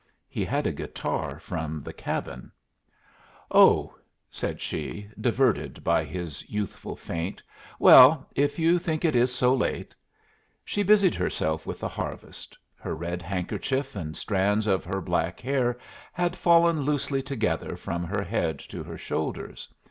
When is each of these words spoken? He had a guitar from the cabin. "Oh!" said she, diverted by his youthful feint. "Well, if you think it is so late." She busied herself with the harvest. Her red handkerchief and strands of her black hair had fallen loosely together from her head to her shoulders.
He 0.27 0.43
had 0.43 0.65
a 0.65 0.71
guitar 0.71 1.37
from 1.39 1.83
the 1.83 1.93
cabin. 1.93 2.51
"Oh!" 3.51 3.93
said 4.31 4.59
she, 4.59 5.07
diverted 5.21 5.83
by 5.83 6.03
his 6.05 6.43
youthful 6.49 6.95
feint. 6.95 7.43
"Well, 7.77 8.27
if 8.35 8.57
you 8.57 8.79
think 8.79 9.05
it 9.05 9.15
is 9.15 9.31
so 9.31 9.53
late." 9.53 9.93
She 10.65 10.81
busied 10.81 11.13
herself 11.13 11.67
with 11.67 11.79
the 11.79 11.87
harvest. 11.87 12.57
Her 12.79 12.95
red 12.95 13.21
handkerchief 13.21 13.95
and 13.95 14.17
strands 14.17 14.65
of 14.65 14.83
her 14.85 15.01
black 15.01 15.39
hair 15.39 15.77
had 16.13 16.35
fallen 16.35 16.81
loosely 16.81 17.21
together 17.21 17.77
from 17.77 18.03
her 18.05 18.23
head 18.23 18.57
to 18.57 18.81
her 18.83 18.97
shoulders. 18.97 19.67